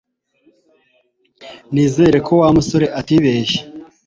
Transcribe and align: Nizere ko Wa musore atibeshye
Nizere 1.73 2.17
ko 2.27 2.33
Wa 2.41 2.49
musore 2.55 2.85
atibeshye 2.99 3.59